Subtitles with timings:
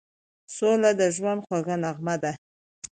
[0.55, 2.31] سوله د ژوند خوږه نغمه ده.